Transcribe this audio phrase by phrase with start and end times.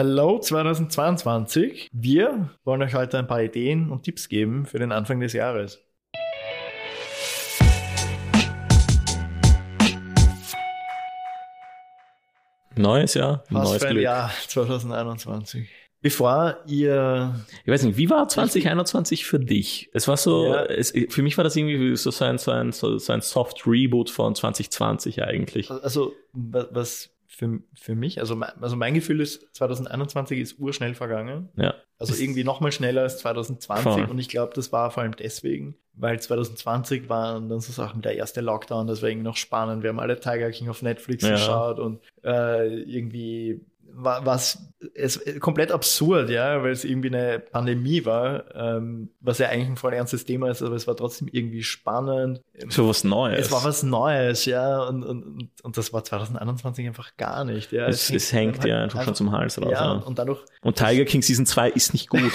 [0.00, 1.88] Hello 2022.
[1.90, 5.80] Wir wollen euch heute ein paar Ideen und Tipps geben für den Anfang des Jahres.
[12.76, 14.04] Neues Jahr, Was neues für ein Glück.
[14.04, 15.68] Jahr 2021.
[16.02, 17.34] Bevor ihr
[17.64, 19.88] Ich weiß nicht, wie war 2021 für dich?
[19.94, 20.64] Es war so, Ja.
[20.66, 24.34] es, für mich war das irgendwie so ein, so ein, so ein Soft Reboot von
[24.34, 25.70] 2020 eigentlich.
[25.70, 30.94] Also, wa- was für, für mich, also mein, also mein Gefühl ist, 2021 ist urschnell
[30.94, 31.50] vergangen.
[31.56, 31.74] Ja.
[31.98, 33.92] Also irgendwie nochmal schneller als 2020.
[33.92, 34.04] Voll.
[34.04, 38.02] Und ich glaube, das war vor allem deswegen, weil 2020 waren dann so Sachen wie
[38.02, 39.82] der erste Lockdown, das war irgendwie noch spannend.
[39.82, 41.32] Wir haben alle Tiger King auf Netflix Ja.
[41.32, 43.60] geschaut und äh, irgendwie
[43.98, 44.58] was
[44.94, 49.76] es komplett absurd, ja, weil es irgendwie eine Pandemie war, ähm, was ja eigentlich ein
[49.76, 52.42] voll ernstes Thema ist, aber es war trotzdem irgendwie spannend.
[52.68, 53.46] So was Neues.
[53.46, 57.72] Es war was Neues, ja, und, und, und, das war 2021 einfach gar nicht.
[57.72, 57.86] Ja.
[57.86, 59.70] es, es hängt ja einfach schon zum Hals raus.
[59.70, 62.32] Ja, Ja, und, und dadurch, Und Tiger King Season 2 ist nicht gut.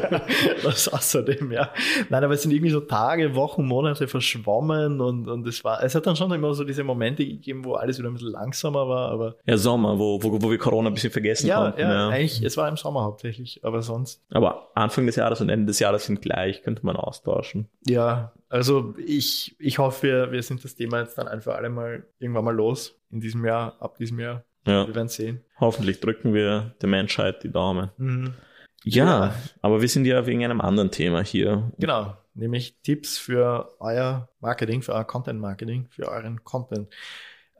[0.62, 1.70] das außerdem, ja.
[2.08, 5.94] Nein, aber es sind irgendwie so Tage, Wochen, Monate verschwommen und, und es war, es
[5.94, 9.10] hat dann schon immer so diese Momente gegeben, wo alles wieder ein bisschen langsamer war,
[9.10, 11.80] aber ja, Sommer, wo, wo, wo wir Corona ein bisschen vergessen ja, konnten.
[11.80, 15.48] ja, Ja, eigentlich, es war im Sommer hauptsächlich, aber sonst, Aber Anfang des Jahres und
[15.48, 17.68] Ende des Jahres sind gleich, könnte man austauschen.
[17.86, 22.04] ja, also ich, ich hoffe, wir, wir sind das Thema jetzt dann einfach alle mal
[22.20, 24.44] irgendwann mal los in diesem Jahr, ab diesem Jahr.
[24.66, 25.40] Ja, Wir werden sehen.
[25.60, 27.90] hoffentlich drücken wir der Menschheit die Daumen.
[27.98, 28.34] Mhm.
[28.84, 29.34] Ja, Ja.
[29.62, 31.72] aber wir sind ja wegen einem anderen Thema hier.
[31.78, 36.88] Genau, nämlich Tipps für euer Marketing, für euer Content Marketing, für euren Content.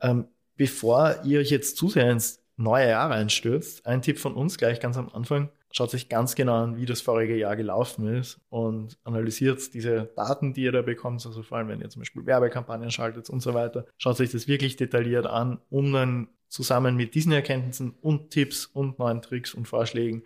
[0.01, 4.57] Ähm, bevor ihr euch jetzt zu sehr ins neue Jahr reinstürzt, ein Tipp von uns
[4.57, 5.49] gleich ganz am Anfang.
[5.71, 10.53] Schaut sich ganz genau an, wie das vorige Jahr gelaufen ist und analysiert diese Daten,
[10.53, 13.53] die ihr da bekommt, also vor allem, wenn ihr zum Beispiel Werbekampagnen schaltet und so
[13.53, 13.85] weiter.
[13.97, 18.97] Schaut sich das wirklich detailliert an, um dann zusammen mit diesen Erkenntnissen und Tipps und
[18.97, 20.23] neuen Tricks und Vorschlägen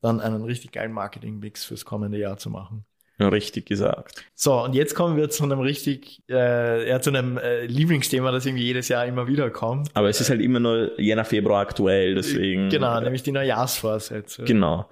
[0.00, 2.84] dann einen richtig geilen Marketing-Mix fürs kommende Jahr zu machen.
[3.18, 4.24] Richtig gesagt.
[4.34, 8.44] So, und jetzt kommen wir zu einem richtig, äh, ja, zu einem äh, Lieblingsthema, das
[8.44, 9.88] irgendwie jedes Jahr immer wieder kommt.
[9.94, 12.68] Aber es ist halt immer nur Jänner, Februar aktuell, deswegen.
[12.68, 14.44] Genau, nämlich die Neujahrsvorsätze.
[14.44, 14.88] Genau.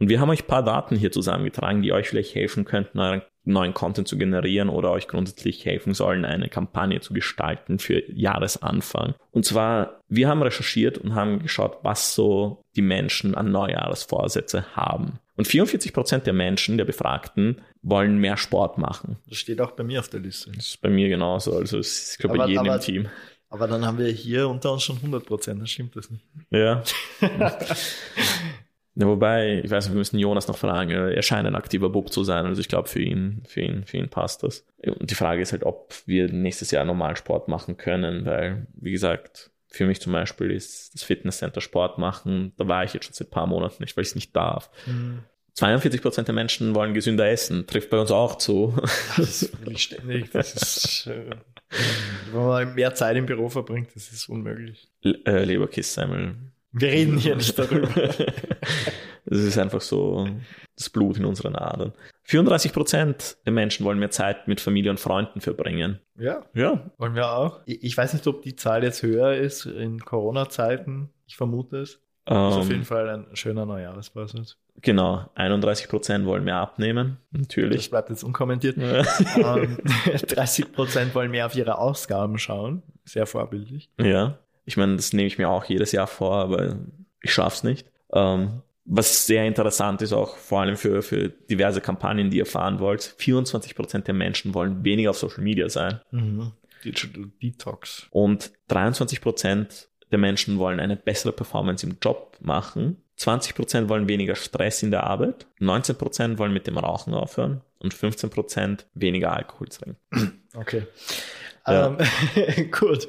[0.00, 3.22] Und wir haben euch ein paar Daten hier zusammengetragen, die euch vielleicht helfen könnten, euren
[3.44, 9.14] neuen Content zu generieren oder euch grundsätzlich helfen sollen, eine Kampagne zu gestalten für Jahresanfang.
[9.32, 15.18] Und zwar, wir haben recherchiert und haben geschaut, was so die Menschen an Neujahresvorsätze haben.
[15.38, 19.16] Und 44 Prozent der Menschen, der Befragten, wollen mehr Sport machen.
[19.28, 20.50] Das steht auch bei mir auf der Liste.
[20.50, 21.56] Das ist bei mir genauso.
[21.56, 23.08] Also, es ist, ich glaube, bei jedem aber- im Team.
[23.48, 26.22] Aber dann haben wir hier unter uns schon 100 Prozent, dann stimmt das nicht.
[26.50, 26.82] Ja.
[29.00, 30.90] Ja, wobei, ich weiß nicht, wir müssen Jonas noch fragen.
[30.90, 32.46] Er scheint ein aktiver Bub zu sein.
[32.46, 34.66] Also ich glaube, für ihn, für ihn, für ihn passt das.
[34.84, 38.90] Und die Frage ist halt, ob wir nächstes Jahr normal Sport machen können, weil, wie
[38.90, 42.52] gesagt, für mich zum Beispiel ist das Fitnesscenter Sport machen.
[42.56, 44.70] Da war ich jetzt schon seit ein paar Monaten nicht, weil ich es nicht darf.
[45.54, 47.66] 42 Prozent der Menschen wollen gesünder essen.
[47.66, 48.74] Trifft bei uns auch zu.
[49.16, 50.30] Das will ich ständig.
[50.30, 51.30] Das ist, äh,
[52.32, 54.88] wenn man mehr Zeit im Büro verbringt, das ist unmöglich.
[55.02, 56.36] Le- äh, Leberkisssemmel.
[56.72, 57.88] Wir reden hier nicht darüber.
[59.28, 60.26] Das ist einfach so
[60.76, 61.92] das Blut in unseren Adern.
[62.24, 65.98] 34 Prozent der Menschen wollen mehr Zeit mit Familie und Freunden verbringen.
[66.18, 67.60] Ja, Ja, wollen wir auch.
[67.66, 71.10] Ich weiß nicht, ob die Zahl jetzt höher ist in Corona-Zeiten.
[71.26, 72.00] Ich vermute es.
[72.24, 74.58] Das ist auf jeden ähm, Fall ein schöner Neujahresvorsatz.
[74.82, 75.30] genau.
[75.34, 77.16] 31 Prozent wollen mehr abnehmen.
[77.30, 77.88] Das Natürlich.
[77.88, 78.76] bleibt jetzt unkommentiert.
[78.76, 79.02] Ja.
[79.56, 79.78] ähm,
[80.28, 82.82] 30 Prozent wollen mehr auf ihre Ausgaben schauen.
[83.04, 83.90] Sehr vorbildlich.
[84.00, 84.38] ja.
[84.66, 86.76] Ich meine, das nehme ich mir auch jedes Jahr vor, aber
[87.22, 87.90] ich schaff's nicht.
[88.12, 88.60] Ähm,
[88.90, 93.14] was sehr interessant ist, auch vor allem für, für diverse Kampagnen, die ihr fahren wollt.
[93.18, 96.00] 24 Prozent der Menschen wollen weniger auf Social Media sein.
[96.84, 98.06] Digital Detox.
[98.10, 102.96] Und 23 Prozent der Menschen wollen eine bessere Performance im Job machen.
[103.16, 105.46] 20 Prozent wollen weniger Stress in der Arbeit.
[105.58, 107.60] 19 Prozent wollen mit dem Rauchen aufhören.
[107.80, 109.98] Und 15 Prozent weniger Alkohol trinken.
[110.54, 110.86] Okay.
[111.66, 111.96] Ja.
[111.98, 113.06] Ähm, gut.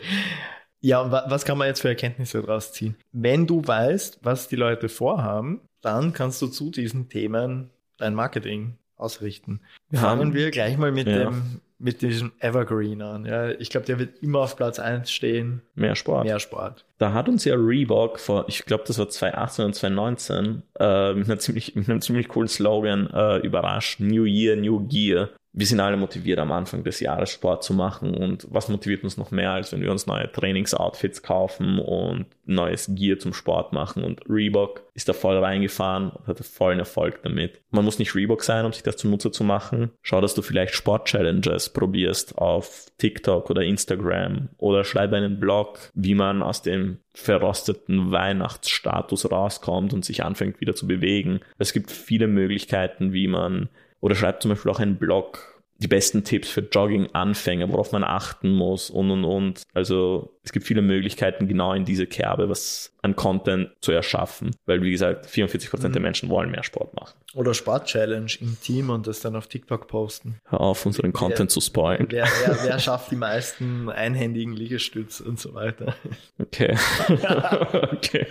[0.81, 2.95] Ja, und wa was kann man jetzt für Erkenntnisse daraus ziehen?
[3.12, 8.75] Wenn du weißt, was die Leute vorhaben, dann kannst du zu diesen Themen dein Marketing
[8.95, 9.62] ausrichten.
[9.89, 11.25] Wir Fangen wir gleich mal mit Ja.
[11.25, 13.25] dem mit diesem Evergreen an.
[13.25, 15.62] Ja, ich glaube, der wird immer auf Platz 1 stehen.
[15.75, 16.25] Mehr Sport.
[16.25, 16.83] Mehr Sport.
[16.98, 21.42] Da hat uns ja Reebok vor, ich glaube, das war 2018 und 2019, äh, mit,
[21.42, 24.01] ziemlich, mit einem ziemlich coolen Slogan äh, überrascht.
[24.01, 25.30] New Year, New Gear.
[25.51, 28.13] Wir sind alle motiviert, am Anfang des Jahres Sport zu machen.
[28.13, 32.92] Und was motiviert uns noch mehr, als wenn wir uns neue Trainingsoutfits kaufen und neues
[32.94, 34.04] Gear zum Sport machen?
[34.04, 37.62] Und Reebok ist da voll reingefahren und hatte vollen Erfolg damit.
[37.72, 39.92] Man muss nicht Reebok sein, um sich das zunutze zu machen.
[40.04, 46.13] Schau, dass du vielleicht Sport-Challenges probierst auf TikTok oder Instagram oder schreib einen Blog, wie
[46.13, 51.40] man aus dem verrosteten Weihnachtsstatus rauskommt und sich anfängt wieder zu bewegen.
[51.57, 53.69] Es gibt viele Möglichkeiten, wie man
[54.01, 58.51] oder schreibt zum Beispiel auch einen Blog, die besten Tipps für Jogging-Anfänger, worauf man achten
[58.51, 59.63] muss und und und.
[59.74, 64.81] Also es gibt viele Möglichkeiten, genau in diese Kerbe was an Content zu erschaffen, weil
[64.81, 65.94] wie gesagt, 44% mhm.
[65.94, 67.18] der Menschen wollen mehr Sport machen.
[67.34, 70.40] Oder Sport-Challenge im Team und das dann auf TikTok posten.
[70.50, 72.07] Hör auf, unseren wer, Content zu spoilen.
[72.10, 75.96] Wer, wer, wer schafft die meisten einhändigen Liegestütze und so weiter?
[76.40, 76.75] Okay.
[77.94, 78.28] okay.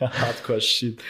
[0.00, 1.00] Hardcore-Shit.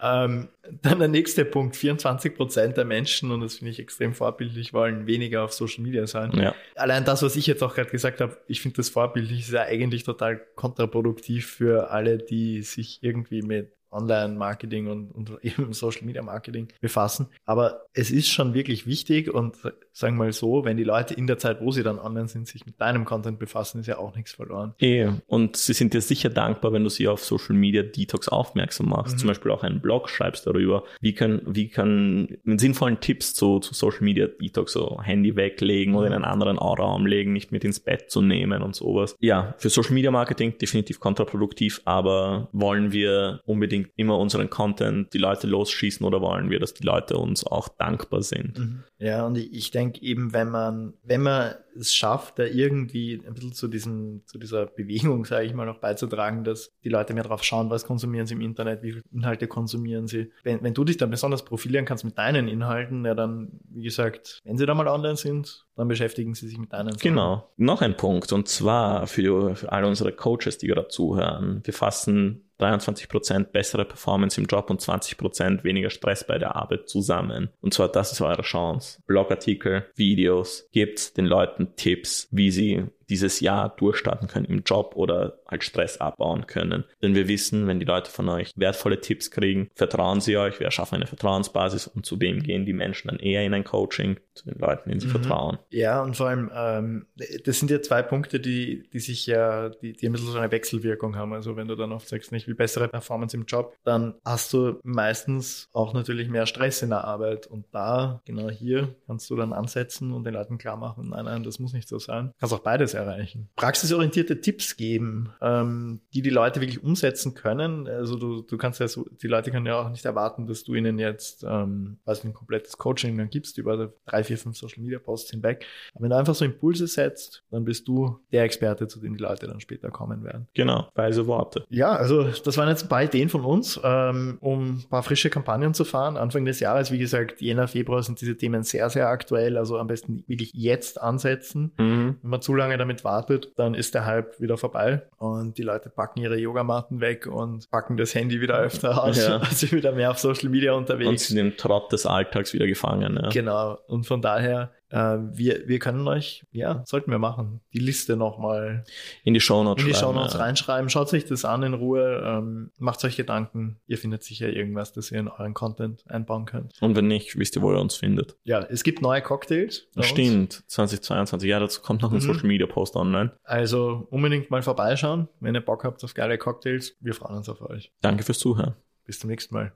[0.00, 0.48] Ähm,
[0.82, 5.42] dann der nächste Punkt, 24% der Menschen, und das finde ich extrem vorbildlich, wollen weniger
[5.44, 6.32] auf Social Media sein.
[6.32, 6.54] Ja.
[6.76, 9.62] Allein das, was ich jetzt auch gerade gesagt habe, ich finde das vorbildlich, ist ja
[9.62, 17.26] eigentlich total kontraproduktiv für alle, die sich irgendwie mit Online-Marketing und, und eben Social-Media-Marketing befassen.
[17.44, 19.56] Aber es ist schon wirklich wichtig und
[19.92, 22.48] sagen wir mal so, wenn die Leute in der Zeit, wo sie dann online sind,
[22.48, 24.74] sich mit deinem Content befassen, ist ja auch nichts verloren.
[24.78, 29.14] Eh, und sie sind dir sicher dankbar, wenn du sie auf Social-Media-Detox aufmerksam machst.
[29.14, 29.18] Mhm.
[29.18, 30.84] Zum Beispiel auch einen Blog schreibst darüber.
[31.00, 35.98] Wie kann, wie kann mit sinnvollen Tipps zu, zu Social-Media-Detox, so Handy weglegen mhm.
[35.98, 39.16] oder in einen anderen Raum legen, nicht mit ins Bett zu nehmen und sowas.
[39.20, 45.46] Ja, für Social-Media-Marketing definitiv kontraproduktiv, aber wollen wir unbedingt unbedingt immer unseren Content die Leute
[45.46, 48.58] losschießen oder wollen wir, dass die Leute uns auch dankbar sind?
[48.58, 48.84] Mhm.
[48.98, 53.34] Ja, und ich, ich denke eben, wenn man, wenn man es schafft, da irgendwie ein
[53.34, 57.24] bisschen zu diesem, zu dieser Bewegung, sage ich mal, noch beizutragen, dass die Leute mehr
[57.24, 60.30] drauf schauen, was konsumieren sie im Internet, wie viele Inhalte konsumieren sie.
[60.42, 64.40] Wenn, wenn du dich dann besonders profilieren kannst mit deinen Inhalten, ja dann, wie gesagt,
[64.44, 67.02] wenn sie da mal online sind, dann beschäftigen sie sich mit deinen Sachen.
[67.02, 67.50] Genau.
[67.56, 71.62] Noch ein Punkt, und zwar für, für alle unsere Coaches, die gerade zuhören.
[71.64, 77.50] Wir fassen 23% bessere Performance im Job und 20% weniger Stress bei der Arbeit zusammen.
[77.60, 79.02] Und zwar, das ist eure Chance.
[79.06, 85.38] Blogartikel, Videos, gebt den Leuten Tipps, wie sie dieses Jahr durchstarten können im Job oder
[85.46, 86.84] halt Stress abbauen können.
[87.02, 90.64] Denn wir wissen, wenn die Leute von euch wertvolle Tipps kriegen, vertrauen sie euch, wir
[90.64, 94.58] erschaffen eine Vertrauensbasis und zudem gehen die Menschen dann eher in ein Coaching zu den
[94.58, 95.10] Leuten, denen sie mhm.
[95.10, 95.58] vertrauen.
[95.68, 97.06] Ja, und vor allem, ähm,
[97.44, 100.50] das sind ja zwei Punkte, die, die sich ja, die, die ein bisschen so eine
[100.50, 101.34] Wechselwirkung haben.
[101.34, 104.80] Also wenn du dann oft sagst, ich will bessere Performance im Job, dann hast du
[104.84, 107.46] meistens auch natürlich mehr Stress in der Arbeit.
[107.46, 111.42] Und da, genau hier, kannst du dann ansetzen und den Leuten klar machen, nein, nein,
[111.42, 112.32] das muss nicht so sein.
[112.40, 113.48] Kannst auch beides erreichen.
[113.56, 117.86] Praxisorientierte Tipps geben, ähm, die die Leute wirklich umsetzen können.
[117.88, 120.74] Also du, du kannst ja so, die Leute können ja auch nicht erwarten, dass du
[120.74, 124.98] ihnen jetzt, ähm, was ein komplettes Coaching dann gibst über drei, vier, fünf Social Media
[124.98, 125.66] Posts hinweg.
[125.94, 129.22] Aber wenn du einfach so Impulse setzt, dann bist du der Experte, zu dem die
[129.22, 130.48] Leute dann später kommen werden.
[130.54, 131.64] Genau, weise Worte.
[131.68, 135.30] Ja, also das waren jetzt ein paar Ideen von uns, ähm, um ein paar frische
[135.30, 136.16] Kampagnen zu fahren.
[136.16, 139.56] Anfang des Jahres, wie gesagt, Jänner, Februar sind diese Themen sehr, sehr aktuell.
[139.56, 141.72] Also am besten wirklich jetzt ansetzen.
[141.78, 142.16] Mhm.
[142.22, 145.88] Wenn man zu lange damit wartet, dann ist der Hype wieder vorbei und die Leute
[145.88, 149.36] packen ihre Yogamatten weg und packen das Handy wieder öfter aus, ja.
[149.40, 151.08] also wieder mehr auf Social Media unterwegs.
[151.08, 153.18] Und sind im Trott des Alltags wieder gefangen.
[153.22, 153.28] Ja.
[153.30, 153.78] Genau.
[153.86, 158.84] Und von daher wir, wir können euch, ja, sollten wir machen, die Liste nochmal
[159.24, 160.40] in die Shownotes, in die Shownotes ja.
[160.40, 160.90] reinschreiben.
[160.90, 163.80] Schaut euch das an in Ruhe, ähm, macht euch Gedanken.
[163.86, 166.74] Ihr findet sicher irgendwas, das ihr in euren Content einbauen könnt.
[166.80, 168.36] Und wenn nicht, wisst ihr, wo ihr uns findet.
[168.44, 169.88] Ja, es gibt neue Cocktails.
[170.00, 171.48] Stimmt, 2022.
[171.48, 172.20] Ja, dazu kommt noch ein mhm.
[172.20, 173.32] Social Media Post online.
[173.44, 176.96] Also unbedingt mal vorbeischauen, wenn ihr Bock habt auf geile Cocktails.
[177.00, 177.92] Wir freuen uns auf euch.
[178.02, 178.74] Danke fürs Zuhören.
[179.04, 179.72] Bis zum nächsten Mal.